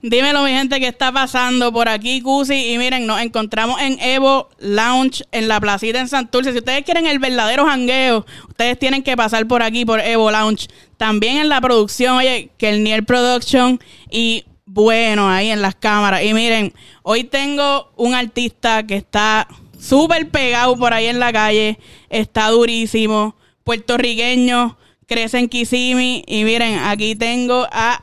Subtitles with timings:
[0.00, 2.72] Dímelo, mi gente, ¿qué está pasando por aquí, Cusi?
[2.72, 6.52] Y miren, nos encontramos en Evo Lounge, en la placita en Santurce.
[6.52, 10.68] Si ustedes quieren el verdadero jangueo, ustedes tienen que pasar por aquí, por Evo Lounge.
[10.98, 13.80] También en la producción, oye, que el Nier Production
[14.10, 16.22] y bueno, ahí en las cámaras.
[16.22, 19.48] Y miren, hoy tengo un artista que está
[19.80, 21.78] súper pegado por ahí en la calle,
[22.10, 23.34] está durísimo,
[23.64, 24.76] puertorriqueño,
[25.06, 26.24] crece en Kissimmee.
[26.26, 28.02] Y miren, aquí tengo a.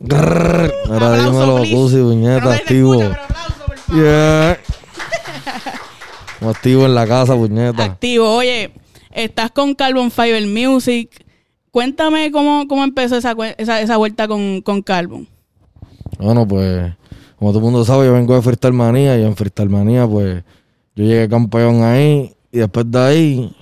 [0.00, 0.72] Grrr.
[0.88, 3.02] Ahora dímelo, puñeta, activo.
[3.92, 4.58] Yeah.
[6.40, 7.84] Activo en la casa, puñeta.
[7.84, 8.30] Activo.
[8.36, 8.70] Oye,
[9.24, 11.24] estás con Carbon Fiber Music.
[11.70, 15.26] Cuéntame cómo, cómo empezó esa, esa, esa vuelta con, con Carbon.
[16.18, 16.92] Bueno, pues,
[17.38, 20.42] como todo el mundo sabe, yo vengo de Freestyle Manía y en Freestyle Manía, pues,
[20.94, 23.56] yo llegué campeón ahí y después de ahí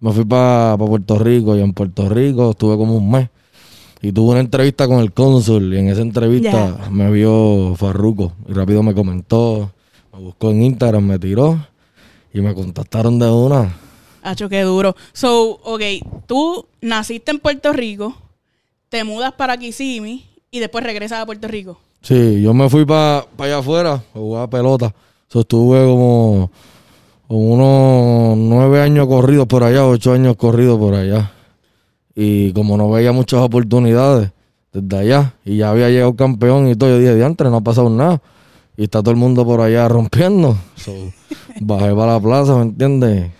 [0.00, 3.28] me fui para Puerto Rico y en Puerto Rico estuve como un mes
[4.00, 8.52] y tuve una entrevista con el cónsul y en esa entrevista me vio Farruco y
[8.52, 9.70] rápido me comentó,
[10.12, 11.56] me buscó en Instagram, me tiró
[12.34, 13.72] y me contactaron de una.
[14.22, 14.94] Hacho, qué duro.
[15.12, 15.82] So, ok,
[16.26, 18.14] tú naciste en Puerto Rico,
[18.88, 21.78] te mudas para Kissimmee y después regresas a Puerto Rico.
[22.02, 24.94] Sí, yo me fui para allá afuera a jugar pelota.
[25.28, 26.50] So, estuve como,
[27.26, 31.32] como unos nueve años corridos por allá, ocho años corridos por allá.
[32.14, 34.30] Y como no veía muchas oportunidades
[34.72, 37.90] desde allá, y ya había llegado campeón y todo, yo dije, diantre, no ha pasado
[37.90, 38.22] nada.
[38.76, 40.56] Y está todo el mundo por allá rompiendo.
[40.76, 40.92] So,
[41.60, 43.30] bajé para la plaza, ¿me entiendes?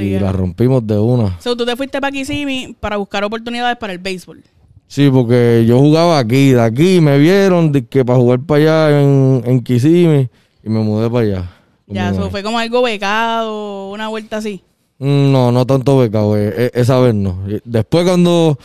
[0.00, 1.38] Y la rompimos de una.
[1.40, 4.42] So, tú te fuiste para Kissimmee para buscar oportunidades para el béisbol.
[4.88, 9.00] Sí, porque yo jugaba aquí, de aquí me vieron de que para jugar para allá
[9.02, 10.28] en, en Kissimmee
[10.64, 11.50] y me mudé para allá.
[11.88, 14.62] Ya, eso fue como algo becado, una vuelta así.
[14.98, 16.42] Mm, No, no tanto beca, güey.
[16.46, 17.38] E- Esa vez no.
[17.64, 18.58] Después cuando,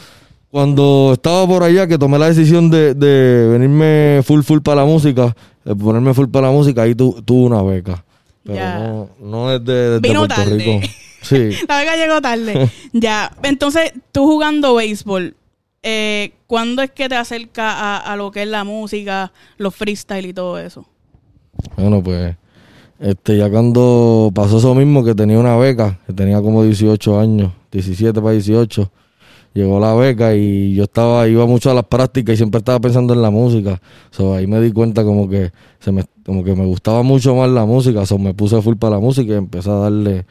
[0.49, 4.87] cuando estaba por allá, que tomé la decisión de, de venirme full full para la
[4.87, 8.03] música, de ponerme full para la música, ahí tu- tuve una beca.
[8.43, 8.79] Pero Ya.
[8.79, 10.57] no, no es de, desde Vino Puerto tarde.
[10.57, 10.87] Rico.
[11.21, 11.51] Sí.
[11.67, 12.69] La beca llegó tarde.
[12.93, 13.31] ya.
[13.43, 15.35] Entonces, tú jugando béisbol,
[15.83, 20.25] eh, ¿cuándo es que te acercas a, a lo que es la música, los freestyle
[20.25, 20.85] y todo eso?
[21.75, 22.35] Bueno, pues,
[22.99, 27.51] este, ya cuando pasó eso mismo, que tenía una beca, que tenía como 18 años,
[27.71, 28.91] 17 para 18,
[29.53, 33.13] llegó la beca y yo estaba, iba mucho a las prácticas y siempre estaba pensando
[33.13, 33.81] en la música.
[34.11, 37.49] So, ahí me di cuenta como que se me, como que me gustaba mucho más
[37.49, 40.25] la música, so, me puse full para la música y empecé a darle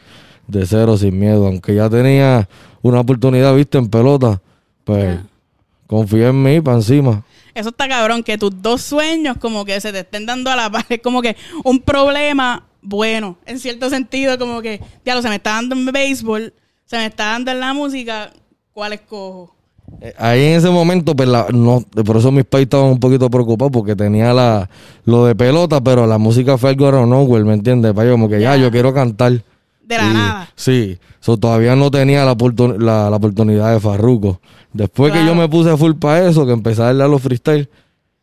[0.51, 2.49] de cero sin miedo, aunque ya tenía
[2.83, 4.41] una oportunidad, viste, en pelota,
[4.85, 5.27] pues Ya.
[5.87, 7.23] confié en mí para encima.
[7.55, 10.71] Eso está cabrón, que tus dos sueños como que se te estén dando a la
[10.71, 10.85] par.
[10.89, 15.51] Es como que un problema bueno, en cierto sentido, como que, diablo, se me está
[15.55, 16.55] dando en béisbol,
[16.87, 18.33] se me está dando en la música,
[18.73, 19.55] ¿cuál escojo?
[20.01, 23.29] Eh, Ahí en ese momento, pues la- no, por eso mis pais estaban un poquito
[23.29, 24.71] preocupados porque tenía la,
[25.05, 27.93] lo de pelota, pero la música fue algo of nowhere, ¿me entiendes?
[27.93, 28.63] Pa' yo como que ya, Ya.
[28.63, 29.43] yo quiero cantar.
[29.91, 30.51] De la Y- nada.
[30.55, 32.35] Sí, so, todavía no tenía la,
[32.79, 34.41] la, la oportunidad de Farruko.
[34.73, 37.69] Después que yo me puse full para eso, que empecé a darle a los freestyle,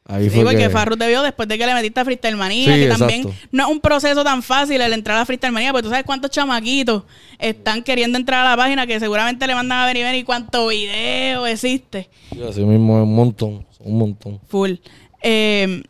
[0.06, 0.70] ahí Sí, fue porque que...
[0.70, 3.48] Farru te vio después de que le metiste a Freestyle Manía, Sí, que también exacto.
[3.52, 6.32] no es un proceso tan fácil el entrar a Freestyle Manía, porque tú sabes cuántos
[6.32, 7.04] chamaquitos
[7.38, 10.24] están queriendo entrar a la página que seguramente le mandan a ver y ver y
[10.24, 12.10] cuánto video existe.
[12.32, 14.40] Sí, así mismo es un montón, un montón.
[14.48, 14.76] Full.
[15.22, 15.84] Eh,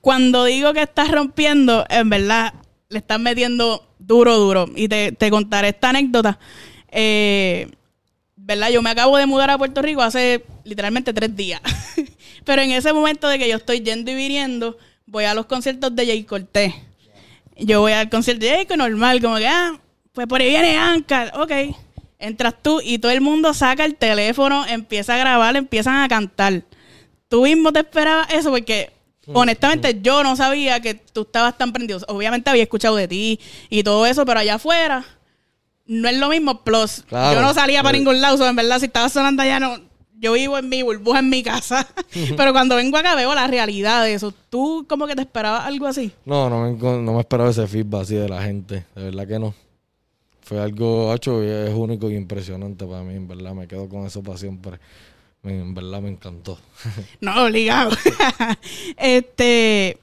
[0.00, 2.54] cuando digo que estás rompiendo, en verdad
[2.88, 4.66] le estás metiendo duro, duro.
[4.74, 6.38] Y te, te contaré esta anécdota.
[6.90, 7.70] Eh,
[8.36, 8.70] ¿Verdad?
[8.70, 11.60] Yo me acabo de mudar a Puerto Rico hace literalmente tres días.
[12.44, 15.94] Pero en ese momento de que yo estoy yendo y viniendo, voy a los conciertos
[15.94, 16.74] de Jay Cortés.
[17.58, 19.78] Yo voy al concierto de Jay normal, como que, ah,
[20.12, 21.52] pues por ahí viene Ankar, ok.
[22.18, 26.62] Entras tú y todo el mundo saca el teléfono, empieza a grabar, empiezan a cantar.
[27.28, 28.50] ¿Tú mismo te esperabas eso?
[28.50, 28.90] Porque
[29.32, 32.00] honestamente yo no sabía que tú estabas tan prendido.
[32.08, 33.40] Obviamente había escuchado de ti
[33.70, 35.04] y todo eso, pero allá afuera
[35.86, 36.62] no es lo mismo.
[36.64, 37.36] Plus, Claro.
[37.36, 38.00] yo no salía para Eh.
[38.00, 38.36] ningún lado.
[38.38, 39.78] so, en verdad, si estaba sonando allá, no,
[40.20, 41.86] yo vivo en mi burbuja en mi casa.
[42.36, 44.32] pero cuando vengo acá veo la realidad de eso.
[44.50, 46.12] ¿Tú como que te esperabas algo así?
[46.24, 46.72] No, no me,
[47.02, 49.54] no me esperaba ese feedback así de la gente, de verdad que no.
[50.42, 54.22] Fue algo, hecho, es único y impresionante para mí, en verdad, me quedo con eso
[54.22, 54.78] para siempre.
[55.44, 56.58] En verdad me encantó.
[57.20, 57.90] No, obligado.
[58.96, 59.98] este,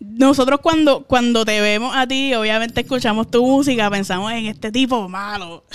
[0.00, 5.08] nosotros cuando, cuando te vemos a ti, obviamente escuchamos tu música, pensamos en este tipo
[5.08, 5.64] malo.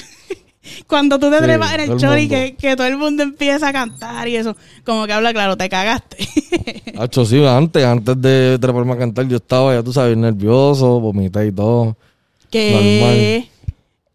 [0.87, 3.67] Cuando tú te Sí, trepas en el show y que, que todo el mundo empieza
[3.67, 6.27] a cantar y eso, como que habla claro, te cagaste.
[6.97, 11.45] Hacho, sí, antes, antes de treparme a cantar, yo estaba, ya tú sabes, nervioso, vomité
[11.45, 11.95] y todo.
[12.49, 13.47] que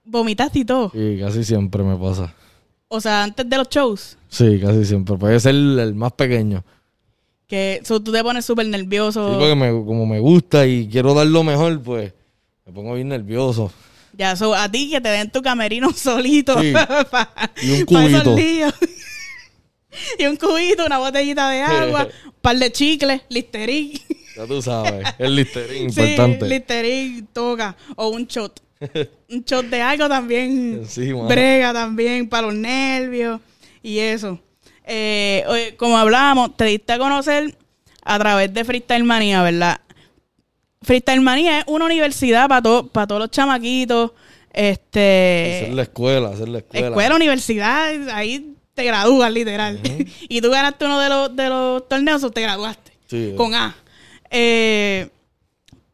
[0.05, 0.91] vomitaste y todo.
[0.93, 2.35] Y casi siempre me pasa.
[2.93, 5.17] O sea, antes de los shows, Sí, casi siempre.
[5.17, 6.65] Puede ser el, el más pequeño.
[7.47, 9.29] que so, tú te pones súper nervioso.
[9.33, 12.13] Sí, porque me- como me gusta y quiero dar lo mejor, pues
[12.67, 13.73] me pongo bien nervioso.
[14.13, 16.61] Ya, so, a ti que te den tu camerino solito.
[16.61, 16.73] Sí.
[17.11, 17.31] pa-
[17.63, 18.37] Y un cubito.
[20.19, 23.93] y un cubito, una botellita de agua, un par de chicles, listerín.
[24.37, 26.49] Ya tú sabes, el listerín Sí, importante.
[26.49, 27.77] listerín, toca.
[27.97, 28.61] O un shot.
[29.31, 30.83] un shot de algo también.
[30.87, 33.41] Sí, brega también para los nervios
[33.83, 34.39] y eso.
[34.85, 37.57] Eh, como hablábamos, te diste a conocer
[38.03, 39.81] a través de Freestyle Manía, ¿verdad?
[40.83, 44.13] Freestyle Manía es una universidad para para todos los chamaquitos.
[44.53, 45.63] Este.
[45.63, 46.89] hacer la escuela, hacer la escuela.
[46.89, 49.79] Escuela, universidad, ahí te gradúas literal.
[50.29, 52.93] y tú ganaste uno de los, de los torneos o te graduaste.
[53.07, 53.35] Sí.
[53.37, 53.77] Con A.
[54.31, 55.09] Eh,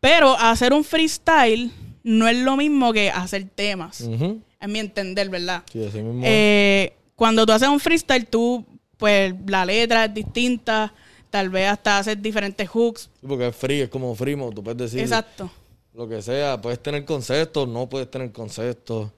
[0.00, 1.70] pero hacer un freestyle
[2.06, 4.00] no es lo mismo que hacer temas.
[4.03, 4.41] Ujú.
[4.61, 5.64] En mi entender, ¿verdad?
[5.73, 6.23] Sí, así mismo.
[6.25, 8.64] Eh, cuando tú haces un freestyle, tú,
[8.97, 10.94] pues la letra es distinta.
[11.31, 13.11] Tal vez hasta hacer diferentes hooks.
[13.20, 15.50] Sí, porque es free, es como free, tú puedes decir Exacto.
[15.94, 16.61] lo que sea.
[16.61, 19.11] Puedes tener conceptos, no puedes tener conceptos.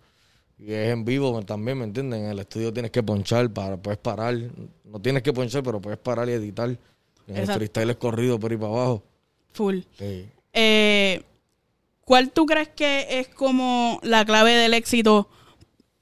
[0.58, 2.25] Y es en vivo también, ¿me entienden?
[2.25, 4.35] En el estudio tienes que ponchar, para, puedes parar.
[4.85, 6.70] No tienes que ponchar, pero puedes parar y editar.
[6.70, 6.79] En
[7.26, 7.58] el Exacto.
[7.58, 9.02] freestyle es corrido por ahí para abajo.
[9.52, 9.81] Full.
[9.99, 10.26] Sí.
[10.55, 11.23] Eh,
[12.08, 15.28] ¿Cuál tú crees que es como la clave del éxito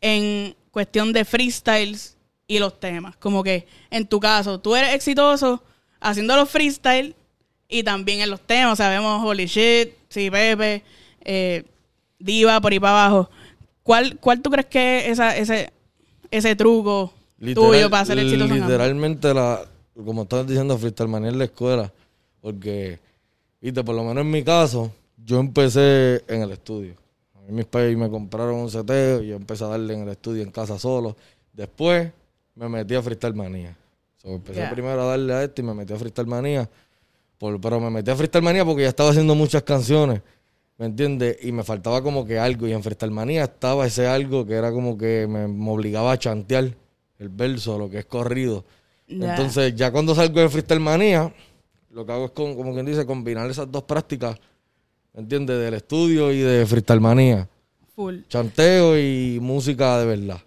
[0.01, 2.17] en cuestión de freestyles
[2.47, 3.17] y los temas?
[3.17, 5.65] Como que en tu caso, tú eres exitoso
[5.99, 7.17] haciendo los freestyles
[7.69, 8.79] y también en los temas.
[8.79, 10.85] Sabemos Holy Shit, Sí Pepe,
[11.23, 11.65] eh,
[12.21, 13.29] Diva, por ahí para abajo.
[13.83, 15.73] ¿Cuál, cuál tú crees que es esa, ese,
[16.31, 17.13] ese truco
[17.53, 18.55] tuyo para ser exitoso?
[18.55, 19.61] Literalmente, la,
[19.93, 21.93] como estás diciendo, freestyle manía en la escuela.
[22.41, 23.01] Porque,
[23.61, 26.95] viste, por lo menos en mi caso, yo empecé en el estudio.
[27.35, 30.09] A mí mis padres me compraron un seteo y yo empecé a darle en el
[30.11, 31.17] estudio en casa solo.
[31.53, 32.11] Después
[32.55, 33.77] me metí a freestyle manía.
[34.17, 36.69] So, empecé primero a darle a esto y me metí a freestyle manía.
[37.39, 40.21] Por- pero me metí a freestyle manía porque ya estaba haciendo muchas canciones.
[40.79, 41.39] ¿Me entiendes?
[41.43, 42.67] Y me faltaba como que algo.
[42.67, 46.19] Y en Freestyle Manía estaba ese algo que era como que me, me obligaba a
[46.19, 46.65] chantear
[47.19, 48.63] el verso, lo que es corrido.
[49.31, 51.33] Entonces, ya cuando salgo de Freestyle Manía,
[51.93, 54.39] lo que hago es, con, como quien dice, combinar esas dos prácticas,
[55.17, 55.59] ¿me entiendes?
[55.59, 57.49] Del estudio y de Freestyle Manía.
[57.95, 58.19] Full.
[58.29, 60.41] Chanteo y música de verdad.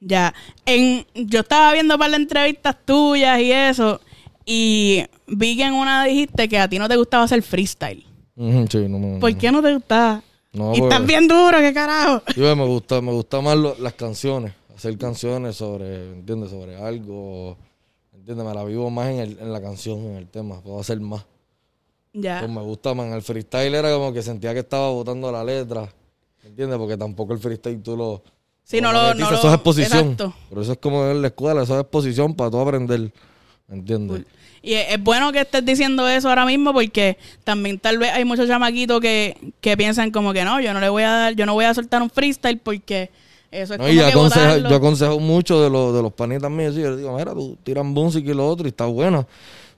[0.00, 0.32] Ya,
[0.66, 4.00] en, yo estaba viendo para las entrevistas tuyas y eso,
[4.44, 8.04] y vi que en una dijiste que a ti no te gustaba hacer freestyle.
[8.36, 10.22] Sí, no me, ¿Por qué no te gustaba?
[10.52, 12.22] No, y porque- estás bien duro, ¿qué carajo?
[12.36, 16.50] Yo, me gusta, me gusta más lo- las canciones, hacer canciones sobre, ¿me entiendes?
[16.50, 17.56] Sobre algo,
[18.12, 18.44] ¿me entiendes?
[18.46, 21.24] Me la vivo más en, el, en la canción, en el tema, puedo hacer más.
[22.12, 22.90] Ya, Pues me gusta.
[22.90, 25.88] En el freestyle era como que sentía que estaba botando la letra,
[26.42, 26.78] ¿me entiendes?
[26.78, 28.22] Porque tampoco el freestyle tú lo...
[28.64, 29.98] Sí, no lo- no Eso es exposición.
[30.12, 30.34] exacto.
[30.48, 33.10] Pero eso es como en la escuela, eso es exposición para tú aprender,
[33.68, 34.22] ¿me entiendes?
[34.64, 38.24] y es, es bueno que estés diciendo eso ahora mismo porque también tal vez hay
[38.24, 41.46] muchos chamaquitos que, que piensan como que no, yo no le voy a dar, yo
[41.46, 43.10] no voy a soltar un freestyle porque
[43.50, 44.68] eso es No, como y que botarlo.
[44.70, 46.76] yo aconsejo mucho de, los de los panitas míos.
[46.76, 49.26] sí, yo les digo, mira, tú tiras música y lo otro y está buena,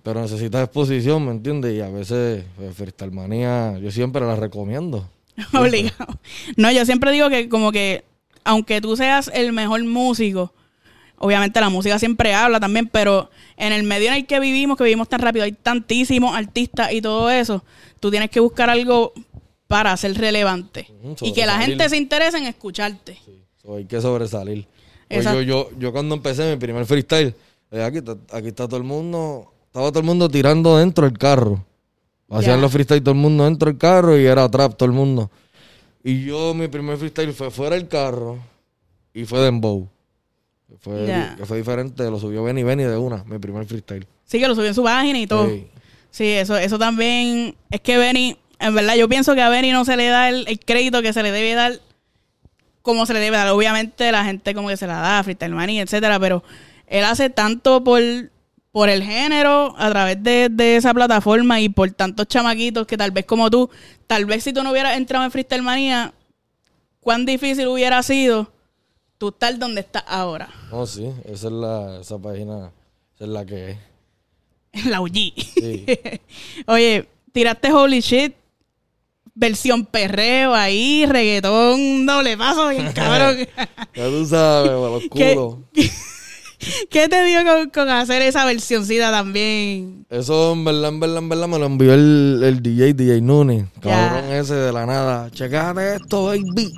[0.04, 1.74] pero necesitas exposición, ¿me entiendes?
[1.74, 5.08] Y a veces, pues, freestyle manía, yo siempre la recomiendo.
[5.54, 6.20] Obligado.
[6.56, 8.04] No, yo siempre digo que como que
[8.44, 10.52] aunque tú seas el mejor músico,
[11.16, 14.84] obviamente la música siempre habla también, pero en el medio en el que vivimos, que
[14.84, 17.64] vivimos tan rápido, hay tantísimos artistas y todo eso,
[17.98, 19.14] tú tienes que buscar algo
[19.66, 20.86] para ser relevante
[21.22, 23.18] y que la gente se interese en escucharte.
[23.62, 24.66] So, hay que sobresalir.
[25.08, 27.34] Pues yo, yo, yo cuando empecé mi primer freestyle,
[27.70, 31.18] eh, aquí, está, aquí está todo el mundo, estaba todo el mundo tirando dentro del
[31.18, 31.64] carro.
[32.30, 35.32] Hacían los freestyle todo el mundo dentro del carro y era trap todo el mundo.
[36.04, 38.38] Y yo, mi primer freestyle fue fuera del carro
[39.12, 39.88] y fue Dembow.
[40.68, 44.06] Que fue, que fue diferente, lo subió Benny Benny de una, mi primer freestyle.
[44.24, 45.48] Sí, que lo subió en su página y todo.
[45.48, 45.66] Sí.
[46.08, 47.56] Sí, eso, eso también.
[47.68, 50.46] Es que Benny, en verdad, yo pienso que a Benny no se le da el,
[50.46, 51.80] el crédito que se le debe dar
[52.82, 53.48] como se le debe dar.
[53.48, 56.44] Obviamente, la gente como que se la da, Freestyle Money, etcétera, pero
[56.86, 58.00] él hace tanto por,
[58.74, 63.12] por el género a través de, de esa plataforma y por tantos chamaquitos que tal
[63.12, 63.70] vez como tú,
[64.08, 66.12] tal vez si tú no hubieras entrado en Freestyle Manía,
[66.98, 68.50] cuán difícil hubiera sido
[69.16, 72.72] tú estar donde estás ahora, No, sí, esa es la, esa página,
[73.14, 73.78] esa es la que es.
[74.72, 75.12] en la UG.
[75.12, 75.86] Sí.
[76.66, 78.34] Oye, tiraste Holy Shit
[79.36, 83.36] versión perreo ahí, reggaetón, doble paso, bien cabrón.
[83.94, 85.58] Ya tú sabes, los ¿Qué, culos.
[86.90, 90.06] Qué te dio con, con hacer esa versioncita también?
[90.10, 93.66] Eso en verdad, en verdad, en verdad me lo envió el, el DJ, DJ Nunes.
[93.80, 95.30] Cabrón ese de la nada.
[95.30, 96.72] Checate esto, baby.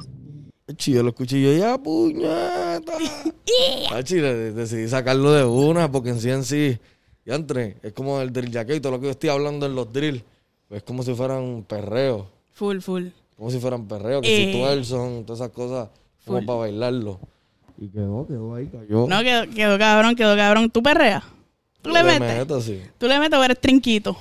[0.76, 2.92] Chi, yo lo escuché y yo, ya puñeta.
[3.92, 6.78] Hachi, de- decidí sacarlo de una porque en sí en sí,
[7.24, 7.76] ya entré.
[7.82, 10.22] Es como el drill jacket, todo lo que yo estoy hablando en los drill.
[10.70, 12.24] Es como si fueran perreos.
[12.54, 13.06] Full, full.
[13.36, 14.52] Como si fueran perreos, que Eh.
[14.52, 15.88] si tú son todas esas cosas
[16.24, 16.46] como Full.
[16.46, 17.20] para bailarlo.
[17.78, 19.06] Y quedó, quedó ahí, cayó.
[19.06, 20.70] No, quedó, quedó cabrón, quedó cabrón.
[20.70, 21.22] ¿Tú perreas?
[21.82, 22.20] ¿Tú le metes?
[22.38, 22.80] meto, sí.
[22.98, 24.16] ¿Tú le metes o eres trinquito?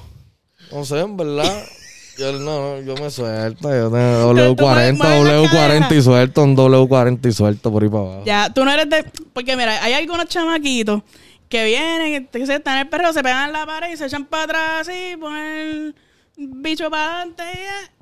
[0.72, 1.64] No sé, en verdad.
[2.18, 3.70] Yo, no, yo me suelto.
[3.70, 7.84] Yo tengo W40, Tú mueves- mueves la W40 y suelto, un W40 y suelto por
[7.84, 8.24] ahí para abajo.
[8.26, 9.04] Ya, tú no eres de...
[9.34, 11.02] Porque mira, hay algunos chamaquitos
[11.50, 14.06] que vienen, que se están en el perreo, se pegan en la pared y se
[14.06, 15.96] echan para atrás así, ponen el
[16.38, 17.44] bicho para adelante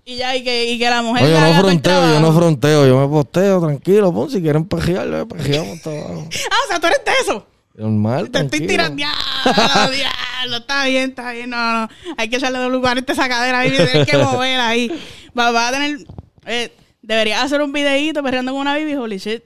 [0.05, 2.88] y ya, y que, y que la mujer No, yo no fronteo, yo no fronteo,
[2.88, 6.27] yo me posteo tranquilo, pon, si quieren pejear, le pejeamos todo abajo.
[6.51, 7.48] Ah, o sea, tú eres de eso.
[7.75, 8.67] Normal, Te estoy tranquilo.
[8.67, 8.95] tirando.
[8.98, 11.50] Diablo, diablo, está bien, está bien.
[11.50, 11.89] No, no.
[12.17, 13.72] Hay que echarle doble lugar a esta sacadera ahí.
[13.72, 14.91] Tienes que mover ahí.
[15.38, 15.98] Va, va a tener.
[16.45, 18.93] Eh, deberías hacer un videíto perreando con una bibi.
[18.93, 19.41] Holy shit.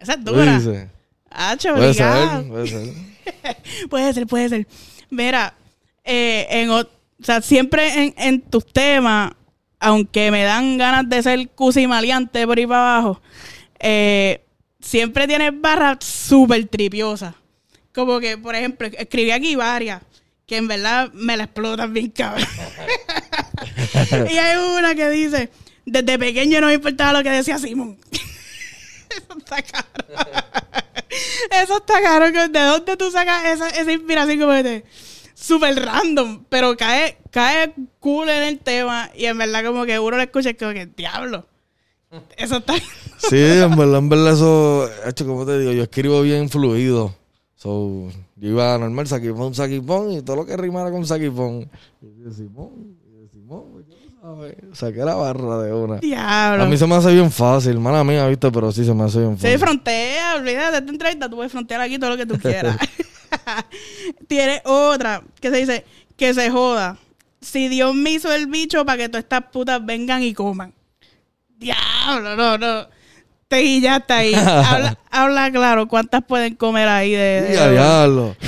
[0.00, 0.60] Esa es ¿Tú dura.
[1.30, 2.94] Hacho, Puede ser, puede ser.
[3.88, 4.66] puede ser, puede ser.
[5.10, 5.54] Mira,
[6.02, 6.84] eh, en, o
[7.20, 9.32] sea, siempre en, en tus temas,
[9.80, 13.20] aunque me dan ganas de ser cusi maleante por ahí para abajo,
[13.78, 14.44] eh,
[14.80, 17.34] siempre tienes barras súper tripiosas.
[17.94, 20.02] Como que, por ejemplo, escribí aquí varias
[20.46, 22.46] que en verdad me la explotan bien cabrón.
[24.30, 25.50] y hay una que dice,
[25.84, 27.98] desde pequeño no me importaba lo que decía Simón.
[29.10, 29.88] Eso está caro.
[31.50, 32.30] Eso está caro.
[32.30, 34.84] ¿De dónde tú sacas esa, esa inspiración como de
[35.40, 36.44] súper random?
[36.48, 40.50] Pero cae, cae cool en el tema y en verdad como que uno lo escucha
[40.50, 41.46] y como que diablo.
[42.36, 42.74] Eso está...
[43.18, 47.12] Sí, en verdad, en verdad eso, hecho, como te digo, yo escribo bien fluido.
[47.56, 51.68] So, yo iba normal, saquipón, saquipón, y todo lo que rimara con saquipón.
[52.00, 52.70] Y yo, Simón,
[53.04, 53.64] y yo, Simón,
[54.36, 55.96] pues, saqué la barra de una.
[55.96, 56.62] diablo.
[56.62, 59.18] A mí se me hace bien fácil, mala mía, viste, pero sí se me hace
[59.18, 59.58] bien Sí, fácil.
[59.58, 62.76] frontea, olvídate de esta entrevista, tú puedes frontear aquí todo lo que tú quieras.
[64.28, 65.84] Tiene otra que se dice,
[66.16, 66.96] que se joda.
[67.40, 70.74] Si Dios me hizo el bicho para que todas estas putas vengan y coman.
[71.56, 72.88] Diablo, no, no.
[73.48, 74.34] Te guillaste ahí.
[74.34, 77.42] habla, habla claro, ¿cuántas pueden comer ahí de...?
[77.42, 78.36] de- Ya, diablo.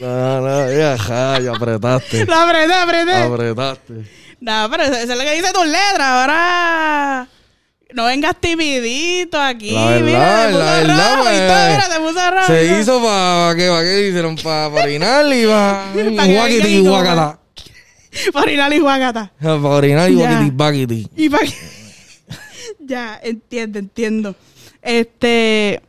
[0.00, 2.26] No, no, ya, ja, ya apretaste.
[2.26, 3.12] Lo apreté, apreté.
[3.14, 3.92] apretaste.
[4.40, 6.00] No, pero eso es lo que dice tus letras.
[6.00, 7.28] Ahora...
[7.94, 9.70] No vengas timidito aquí.
[9.72, 12.46] La verdad, mira, se puso la verdad, rojo y pues, todo, mira, se puso rojo.
[12.46, 12.80] Se mira.
[12.80, 16.90] hizo para que, para qué hicieron, para orinar y para que y guaquiti coman.
[17.04, 17.38] guacata.
[18.32, 19.32] Por ir a Guacata.
[19.40, 20.14] Para orinar y
[20.50, 21.08] guaquiti.
[21.16, 21.38] Y pa'
[22.80, 24.36] ya, entiendo, entiendo.
[24.82, 25.80] Este.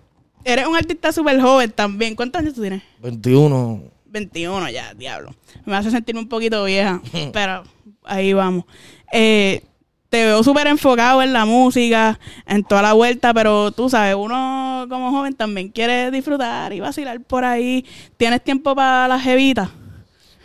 [0.46, 2.16] Eres un artista súper joven también.
[2.16, 2.84] ¿Cuántos años tú tienes?
[3.00, 3.84] 21.
[4.06, 5.34] 21 ya, diablo.
[5.66, 7.64] Me hace sentirme un poquito vieja, pero
[8.04, 8.66] ahí vamos.
[9.12, 9.64] Eh,
[10.14, 14.86] te veo súper enfocado en la música, en toda la vuelta, pero tú sabes, uno
[14.88, 17.84] como joven también quiere disfrutar y vacilar por ahí.
[18.16, 19.70] ¿Tienes tiempo para las jevitas?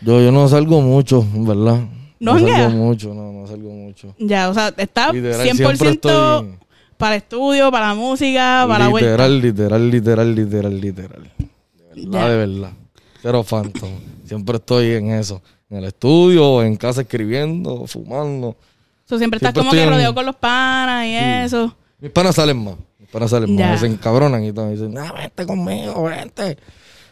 [0.01, 1.81] Yo, yo no salgo mucho, en verdad.
[2.19, 4.15] ¿No salgo mucho, no, no salgo mucho.
[4.17, 6.57] Ya, o sea, está Literal, 100% siempre estoy-
[6.97, 9.07] para estudio, para la música, para la vuelta.
[9.27, 11.31] literal, literal, literal, literal, literal.
[11.37, 12.29] De verdad, Ya.
[12.29, 12.71] de verdad.
[13.21, 13.91] Cero phantom.
[14.25, 15.43] Siempre estoy en eso.
[15.69, 18.55] En el estudio, en casa escribiendo, fumando.
[19.09, 21.75] So, siempre estás como que en- rodeado con los panas y eso.
[21.99, 22.75] Mis panas salen más.
[22.99, 23.69] Mis panas salen Ya.
[23.71, 23.79] más.
[23.79, 24.69] Se encabronan y todo.
[24.69, 26.57] Dicen, ah, vente conmigo, vente.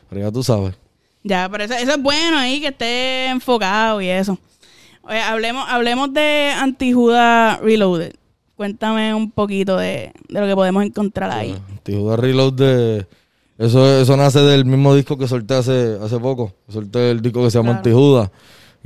[0.10, 0.76] Pero ya tú sabes.
[1.24, 4.38] Ya, pero eso, eso es bueno ahí, que esté enfocado y eso.
[5.02, 8.14] Oye, hablemos, hablemos de Antijuda Reloaded.
[8.56, 11.56] Cuéntame un poquito de, de lo que podemos encontrar ahí.
[11.72, 13.08] Antijuda Reload de...
[13.58, 16.54] Eso, eso nace del mismo disco que solté hace, hace poco.
[16.70, 17.78] Solté el disco que se llama Claro.
[17.80, 18.32] Antijuda.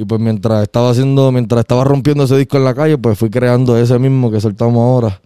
[0.01, 3.29] Y pues mientras estaba haciendo, mientras estaba rompiendo ese disco en la calle, pues fui
[3.29, 5.21] creando ese mismo que soltamos ahora.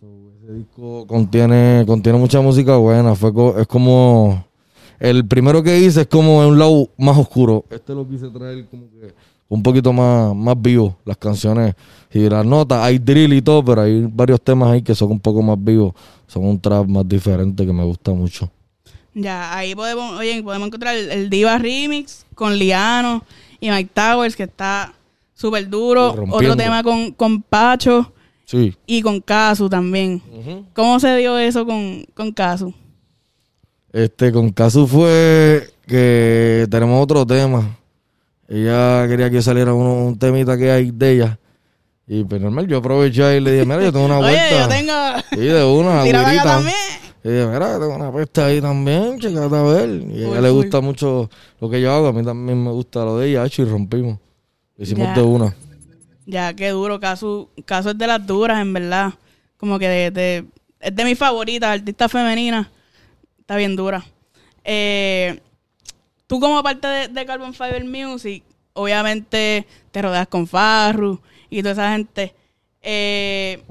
[0.00, 3.16] Ese disco contiene, contiene mucha música buena.
[3.16, 4.44] Fue es como
[5.00, 7.64] el primero que hice es como en un lado más oscuro.
[7.70, 9.12] Este lo quise traer como que
[9.48, 11.74] un poquito más, más vivo, las canciones
[12.12, 12.84] y las notas.
[12.84, 15.92] Hay drill y todo, pero hay varios temas ahí que son un poco más vivos.
[16.28, 18.48] Son un trap más diferente que me gusta mucho.
[19.12, 23.24] Ya, ahí podemos, oye, podemos encontrar el Diva Remix con Liano
[23.62, 24.92] y Mike Towers, que está
[25.32, 26.14] súper duro.
[26.26, 26.30] Y.
[26.30, 28.12] Otro tema con, con Pacho
[28.44, 28.76] Sí.
[28.86, 30.20] y con Casu también.
[30.74, 32.74] ¿Cómo se dio eso con, con Casu?
[33.92, 37.78] Este, con Casu fue que tenemos otro tema.
[38.48, 41.38] Ella quería que saliera uno, un temita que hay de ella.
[42.06, 44.58] Y pues normal, yo aproveché y le dije, mira, yo tengo una Oye, vuelta.
[44.60, 44.92] yo tengo...
[45.30, 46.04] Sí, de una,
[46.42, 46.74] también.
[47.24, 49.90] Y dije, mira, tengo una pesta ahí también, checate a ver.
[50.10, 53.04] Y a ella le gusta mucho lo que yo hago, a mí también me gusta
[53.04, 54.18] lo de ella, hecho, y rompimos.
[54.76, 55.14] Lo hicimos Ya.
[55.14, 55.54] de una.
[56.26, 56.98] Ya, qué duro.
[56.98, 59.12] Caso, caso es de las duras, en verdad.
[59.56, 60.44] Como que de, de-
[60.80, 62.68] es de mis favoritas, artista femenina.
[63.38, 64.04] Está bien dura.
[64.64, 65.38] Eh,
[66.26, 71.72] tú como parte de, de Carbon Fiber Music, obviamente te rodeas con Farru y toda
[71.72, 72.34] esa gente.
[72.80, 73.62] Eh,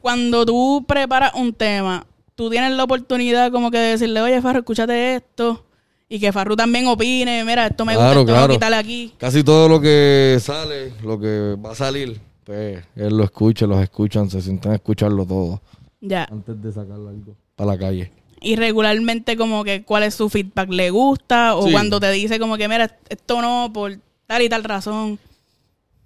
[0.00, 2.06] cuando tú preparas un tema,
[2.38, 5.64] tú tienes la oportunidad como que de decirle, oye Farru, escúchate esto.
[6.08, 8.46] Y que Farru también opine, mira, esto me gusta, esto claro.
[8.46, 9.12] no, quítale aquí.
[9.18, 13.82] Casi todo lo que sale, lo que va a salir, pues él lo escucha, los
[13.82, 15.60] escuchan, se sientan a escucharlo todo
[16.00, 16.28] Ya.
[16.30, 18.12] antes de sacarlo algo para la calle.
[18.40, 21.72] y regularmente como que cuál es su feedback le gusta o Sí.
[21.72, 25.18] cuando te dice como que mira esto no por tal y tal razón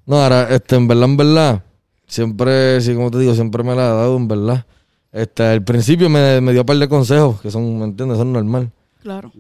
[0.07, 1.63] No, ahora, este, en verdad, en verdad,
[2.09, 4.65] siempre, sí, como te digo, siempre me la ha dado, en verdad.
[5.13, 8.17] Este, al principio me, me dio un par de consejos, que son, ¿me entiendes?
[8.19, 8.71] Son normal.
[9.03, 9.31] claro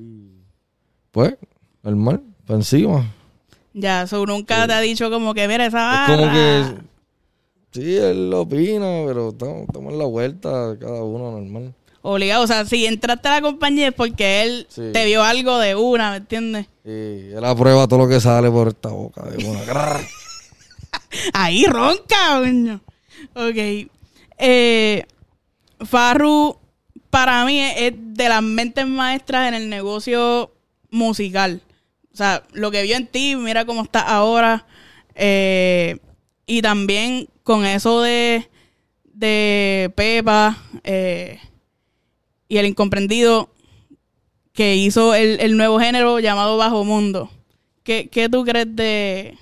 [1.10, 1.34] Pues,
[1.82, 3.10] normal, para encima.
[3.72, 6.34] ya so nunca te ha dicho como que mira esa Es como barra.
[7.72, 11.74] que, sí, él lo opina, pero estamos, estamos en la vuelta, cada uno normal.
[12.02, 14.90] obligado o sea si entraste a la compañía es porque él Sí.
[14.92, 16.66] te vio algo de una ¿me entiendes?
[16.84, 19.60] Y él aprueba todo lo que sale por esta boca de una.
[21.32, 22.80] Ahí ronca coño
[23.34, 23.88] ok
[24.38, 25.04] eh,
[25.84, 26.58] Farru
[27.10, 30.50] para mí es, de las mentes maestras en el negocio
[30.90, 31.60] musical.
[32.12, 34.66] O sea, lo que vio en ti, mira cómo estás ahora.
[35.14, 35.98] Eh,
[36.46, 38.48] y también con eso de,
[39.04, 41.38] de Pepa eh,
[42.48, 43.50] y el incomprendido
[44.52, 47.30] que hizo el, el nuevo género llamado Bajo Mundo.
[47.82, 49.36] ¿Qué, qué tú crees de,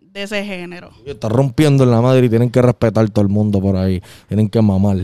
[0.00, 0.90] de ese género?
[1.06, 4.02] Está rompiendo en la madre y tienen que respetar todo el mundo por ahí.
[4.26, 4.98] Tienen que mamar.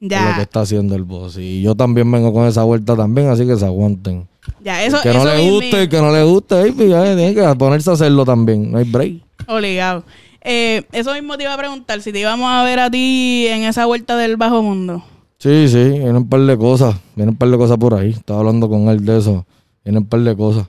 [0.00, 0.30] Ya.
[0.30, 1.36] lo que está haciendo el boss.
[1.38, 4.26] Y yo también vengo con esa vuelta también, así que se aguanten.
[4.64, 6.88] Ya, eso, el que no eso le guste, el que no le guste, ahí, pues,
[6.88, 8.70] ya tiene que ponerse a hacerlo también.
[8.72, 9.14] No hay break.
[9.46, 10.04] Obligado.
[10.42, 13.64] Eh, eso mismo te iba a preguntar, si te íbamos a ver a ti en
[13.64, 15.04] esa vuelta del bajo mundo.
[15.38, 16.96] Sí, sí, vienen un par de cosas.
[17.14, 18.10] Vienen un par de cosas por ahí.
[18.10, 19.44] Estaba hablando con él de eso.
[19.84, 20.66] Vienen un par de cosas.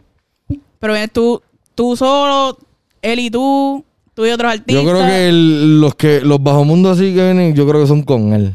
[0.79, 1.41] Pero vienes tú,
[1.75, 2.57] tú solo,
[3.01, 4.75] él y tú, tú y otros artistas.
[4.83, 8.01] Yo creo que el- los que los bajomundos así que vienen, yo creo que son
[8.03, 8.53] con él.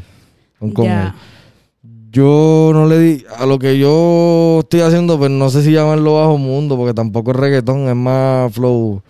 [0.59, 1.11] Con él.
[2.11, 6.15] Yo no le di a lo que yo estoy haciendo, pues no sé si llamarlo
[6.15, 9.01] bajo mundo, porque tampoco es reggaetón, es más flow,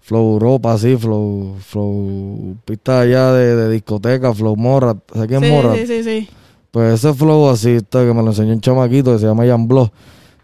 [0.00, 5.50] flow Europa, así, flow, flow pista allá de, de discoteca, flow Morat, ¿sabes quién es
[5.50, 5.76] Sí, Morat?
[5.76, 6.28] sí, sí, sí.
[6.70, 9.66] Pues ese flow así, está, que me lo enseñó un chamaquito que se llama Jan
[9.68, 9.92] Block.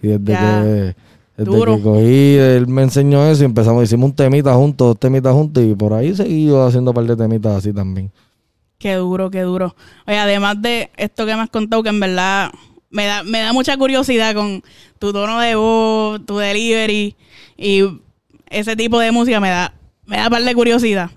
[0.03, 0.95] Y desde que,
[1.37, 1.77] desde Duro.
[1.77, 5.63] que cogí, él me enseñó eso y empezamos, hicimos un temita juntos, dos temitas juntos
[5.63, 8.11] y por ahí seguí yo haciendo un par de temitas así también.
[8.85, 9.75] Qué duro, qué duro.
[10.07, 12.53] Oye, además de esto que me has contado, que en verdad
[12.91, 14.63] me da, me da mucha curiosidad con
[14.99, 17.17] tu tono de voz, tu delivery
[17.57, 17.81] y
[18.51, 19.73] ese tipo de música me da,
[20.05, 21.11] me da par de curiosidad.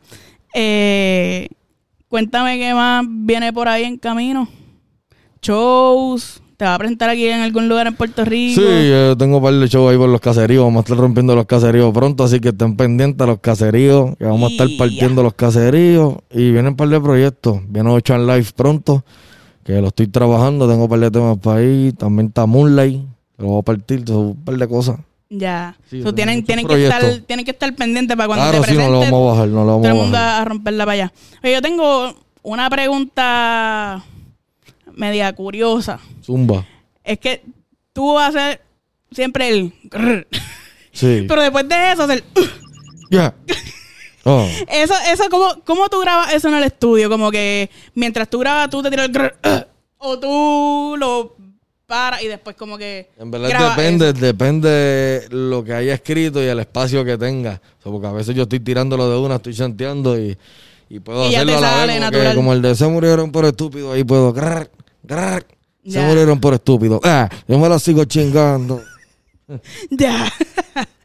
[0.53, 1.49] Eh,
[2.07, 4.47] cuéntame qué más viene por ahí en camino.
[5.41, 8.59] Shows, te va a presentar aquí en algún lugar en Puerto Rico.
[8.59, 10.63] Sí, yo tengo un par de shows ahí por los caseríos.
[10.63, 14.15] Vamos a estar rompiendo los caseríos pronto, así que estén pendientes a los caseríos.
[14.17, 16.15] Que vamos a estar partiendo los caseríos.
[16.31, 17.59] Y vienen un par de proyectos.
[17.69, 19.05] Viene 8 en live pronto,
[19.63, 20.67] que lo estoy trabajando.
[20.67, 21.93] Tengo un par de temas para ahí.
[21.95, 23.01] También está Moonlight,
[23.37, 24.03] que lo voy a partir.
[24.11, 24.97] Un par de cosas.
[25.29, 25.75] Ya.
[25.89, 28.77] Sí, So, tienen, tienen, que estar, tienen que estar pendientes para cuando claro, te sí,
[28.77, 29.11] no presentes.
[29.11, 30.41] lo vamos a bajar, no lo vamos todo el a mundo bajar.
[30.41, 31.13] a romperla para allá.
[31.43, 34.03] Oye, yo tengo una pregunta
[34.97, 35.99] media curiosa.
[36.23, 36.65] Zumba.
[37.03, 37.41] Es que
[37.93, 38.59] tú haces
[39.11, 39.73] siempre el...
[39.85, 40.27] grrr,
[40.91, 41.25] Sí.
[41.27, 42.23] Pero después de eso, hacer...
[43.09, 43.33] Ya.
[44.29, 44.45] Oh.
[44.67, 47.09] Eso, eso ¿cómo, ¿cómo tú grabas eso en el estudio?
[47.09, 49.13] Como que mientras tú grabas, tú te tiras el...
[49.13, 49.37] grrr,
[49.99, 51.33] o tú lo
[51.85, 53.09] paras y después como que...
[53.17, 54.19] En verdad depende, eso.
[54.19, 57.61] depende lo que haya escrito y el espacio que tenga.
[57.79, 60.37] O sea, porque a veces yo estoy tirándolo de una, estoy chanteando y,
[60.89, 61.99] y puedo Y hacerlo a la vez.
[61.99, 64.33] Como, que- como el de se murieron por estúpido, ahí puedo.
[64.33, 64.69] grrr,
[65.07, 65.45] grrr,
[65.87, 66.99] se murieron por estúpido.
[67.03, 68.81] Ah, yo me la sigo chingando.
[69.89, 70.29] Ya.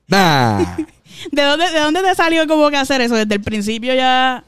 [1.30, 3.14] ¿De dónde, ¿De dónde te salió como que hacer eso?
[3.14, 4.44] Desde el principio ya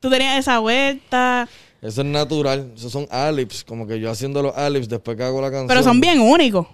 [0.00, 1.48] tú tenías esa vuelta.
[1.80, 2.72] Eso es natural.
[2.76, 3.64] Esos son alips.
[3.64, 5.68] Como que yo haciendo los alips después que hago la canción.
[5.68, 6.66] Pero son bien únicos.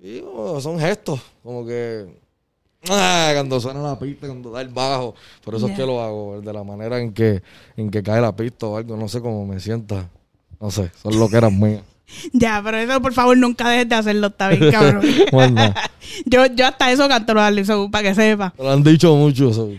[0.00, 0.22] Y,
[0.60, 1.20] son gestos.
[1.42, 2.06] Como que.
[2.88, 5.14] Ah, cuando suena la pista, cuando da el bajo.
[5.44, 6.40] Por eso es que lo hago.
[6.40, 7.42] De la manera en que,
[7.76, 8.96] en que cae la pista o algo.
[8.96, 10.08] No sé cómo me sienta.
[10.60, 10.90] No sé.
[11.02, 11.82] Son lo que eran mías.
[12.32, 15.02] Ya, pero eso por favor nunca dejes de hacerlo, está bien, cabrón.
[15.32, 15.74] Bueno,
[16.24, 18.54] yo, yo hasta eso canto los para que sepa.
[18.56, 19.50] me lo han dicho mucho.
[19.50, 19.70] eso.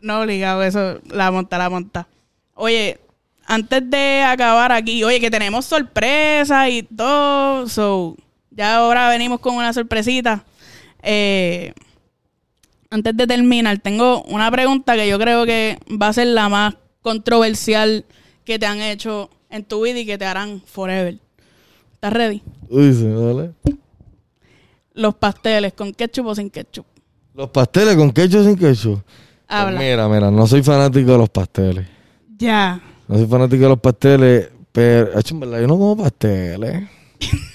[0.00, 2.06] No obligado, eso, la monta, la monta.
[2.54, 3.00] Oye,
[3.46, 7.68] antes de acabar aquí, oye, que tenemos sorpresas y todo.
[7.68, 8.16] So,
[8.50, 10.44] ya ahora venimos con una sorpresita.
[11.02, 11.72] Eh,
[12.90, 16.76] antes de terminar, tengo una pregunta que yo creo que va a ser la más
[17.02, 18.04] controversial
[18.44, 21.16] que te han hecho en tu vida y que te harán forever.
[21.92, 22.42] ¿Estás ready?
[22.68, 23.52] Uy, sí, dale.
[24.94, 26.84] Los pasteles, ¿con ketchup o sin ketchup?
[27.34, 29.00] Los pasteles con ketchup o sin ketchup.
[29.04, 29.14] Pues
[29.46, 29.78] Habla.
[29.78, 31.86] mira, mira, no soy fanático de los pasteles.
[32.36, 32.82] Ya.
[33.06, 36.88] No soy fanático de los pasteles, pero, hecho, en verdad, yo no como pasteles.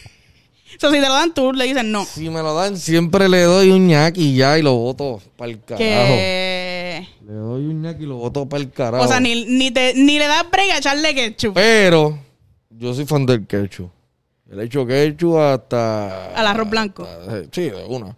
[0.79, 2.05] So, si te lo dan tú, le dices no.
[2.05, 5.51] Si me lo dan, siempre le doy un ñaki y ya y lo boto para
[5.51, 5.77] el carajo.
[5.77, 6.59] Que...
[7.29, 9.03] Le doy un ñaki y lo boto para el carajo.
[9.05, 11.53] O sea, ni, ni, te, ni le das break a echarle ketchup.
[11.53, 12.17] Pero
[12.71, 13.91] yo soy fan del ketchup.
[14.47, 16.33] Yo le echo ketchup hasta...
[16.33, 17.03] Al arroz blanco.
[17.03, 18.17] hasta- sí, de una.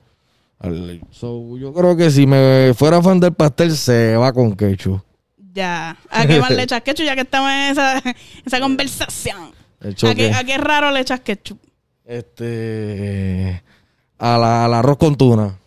[0.60, 5.02] Al- so, yo creo que si me fuera fan del pastel, se va con ketchup.
[5.54, 5.98] Ya.
[6.10, 8.02] ¿A qué más le echas ketchup ya que estamos en esa,
[8.46, 9.52] esa conversación?
[9.84, 10.32] ¿Hecho ¿A qué?
[10.32, 11.60] ¿A qué raro le echas ketchup?
[12.06, 13.62] Este...
[14.18, 15.58] Al arroz con tuna.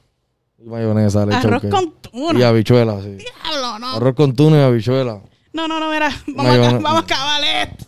[0.65, 2.39] Y mayonesa Arroz con tuna.
[2.39, 3.17] Y habichuela, sí.
[3.17, 3.97] Diablo, no.
[3.97, 5.21] Arroz con tuna y habichuela.
[5.53, 6.11] No, no, no, mira.
[6.29, 7.85] Vamos, a, vamos a acabar esto.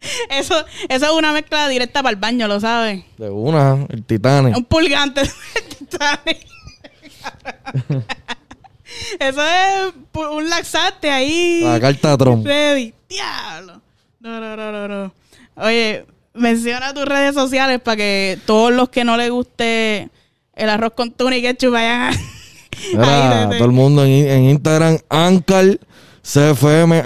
[0.30, 0.54] Eso,
[0.88, 3.04] eso es una mezcla directa para el baño, lo sabes.
[3.18, 4.56] De una, el Titanic.
[4.56, 5.20] Un pulgante.
[9.18, 11.60] eso es un laxante ahí.
[11.62, 12.46] La carta Trump.
[12.46, 12.94] Ready.
[13.10, 13.82] Diablo.
[14.20, 15.12] No, no, no, no, no.
[15.56, 20.08] Oye, menciona tus redes sociales para que todos los que no les guste
[20.60, 22.16] el arroz con tuna y ketchup vayan a...
[22.92, 25.80] Mira, Ahí, de- de- todo el mundo en, en Instagram, Ancal,
[26.22, 27.02] CFM,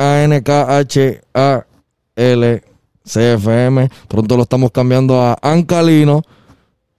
[1.35, 2.62] A-N-K-H-A-L,
[3.05, 3.88] CFM.
[4.09, 6.23] Pronto lo estamos cambiando a Ancalino.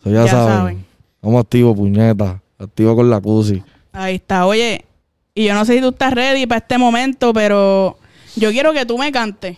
[0.03, 0.57] So, ya, Ya saben.
[0.57, 0.85] saben.
[1.15, 2.41] Estamos activos, puñeta.
[2.59, 3.63] Activo con la CUSI.
[3.91, 4.45] Ahí está.
[4.45, 4.85] Oye,
[5.33, 7.97] y yo no sé si tú estás ready para este momento, pero
[8.35, 9.57] yo quiero que tú me cantes.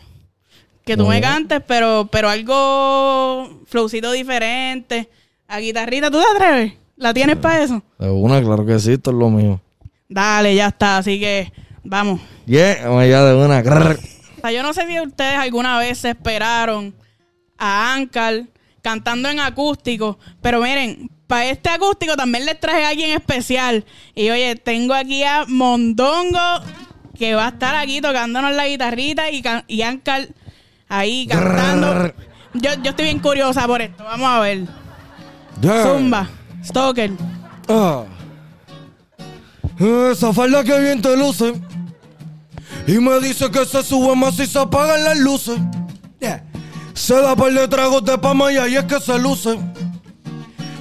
[0.85, 5.09] Que tú me cantes, pero, pero algo flowcito diferente.
[5.49, 6.73] A guitarrita, ¿tú te atreves?
[6.97, 7.81] ¿La tienes para eso?
[7.99, 9.61] De una, claro que sí, esto es lo mío.
[10.09, 10.97] Dale, ya está.
[10.97, 11.51] Así que
[11.83, 12.19] vamos.
[12.45, 13.59] Yeah, vamos allá de una.
[13.59, 16.93] O sea, yo no sé si ustedes alguna vez se esperaron
[17.57, 18.43] a Ankar
[18.81, 23.83] cantando en acústico, pero miren, para este acústico también les traje a alguien especial.
[24.15, 26.61] Y oye, tengo aquí a Mondongo,
[27.17, 30.29] que va a estar aquí tocándonos la guitarrita y, y Ankar
[30.87, 32.13] ahí cantando.
[32.53, 34.65] Yo, yo estoy bien curiosa por esto, vamos a ver.
[35.59, 35.83] Yeah.
[35.83, 36.29] Zumba,
[36.63, 37.11] Stoker.
[37.67, 38.03] Ah.
[39.79, 41.53] Esa falda que bien te luce.
[42.87, 45.59] Y me dice que se sube más si se apagan las luces.
[46.93, 49.59] Se da par de tragos de pama y ahí es que se luce.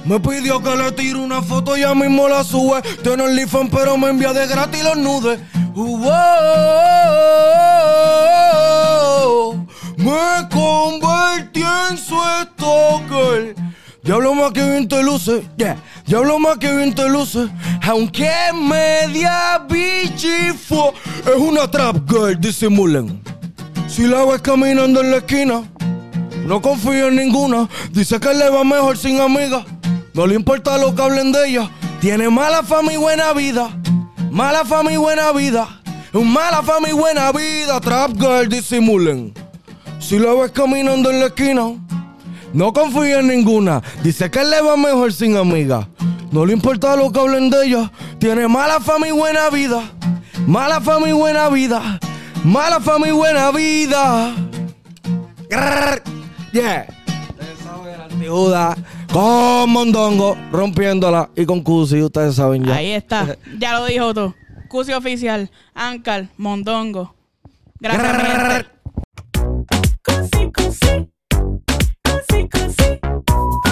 [0.03, 2.81] Me pidió que le tire una foto y ya mismo la sube.
[3.03, 5.39] Tiene el iPhone pero me envía de gratis los nudes.
[5.75, 6.07] Wow.
[9.97, 13.66] Me convertí en su stalker.
[14.07, 15.75] Diablo más que bien te luce, yeah.
[16.05, 17.49] Diablo más que bien te luce.
[17.85, 20.93] Aunque media bichifo,
[21.25, 23.21] es una trap girl, disimulen.
[23.89, 25.63] Si la ves caminando en la esquina,
[26.45, 27.67] no confío en ninguna.
[27.91, 29.65] Dice que le va mejor sin amiga.
[30.13, 31.69] No le importa lo que hablen de ella.
[31.99, 33.77] Tiene mala fama y buena vida.
[34.31, 35.81] Mala fama y buena vida.
[36.13, 37.81] Mala fama y buena vida.
[37.81, 39.33] Trap girl, disimulen.
[39.99, 41.73] Si la ves caminando en la esquina,
[42.53, 43.81] no confía en ninguna.
[44.03, 45.87] Dice que le va mejor sin amiga.
[46.31, 47.91] No le importa lo que hablen de ella.
[48.19, 49.81] Tiene mala fama y buena vida.
[50.45, 51.99] Mala fama y buena vida.
[52.43, 54.35] Mala fama y buena vida.
[55.49, 56.01] Grrr.
[56.51, 56.87] Yeah.
[57.29, 58.75] Ustedes saben, Antijuda.
[59.11, 61.29] Con Mondongo, rompiéndola.
[61.35, 62.75] Y con Cusi, ustedes saben ya.
[62.75, 64.33] Ahí está, ya lo dijo tú.
[64.67, 67.15] Cusi oficial, Ankar, Mondongo.
[67.79, 68.77] Gracias, mi gente.
[72.37, 73.66] frequency.